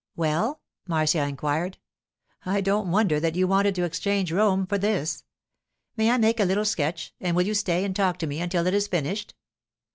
[0.15, 1.77] 'Well?' Marcia inquired.
[2.43, 5.25] 'I don't wonder that you wanted to exchange Rome for this!
[5.95, 8.65] May I make a little sketch, and will you stay and talk to me until
[8.65, 9.35] it is finished?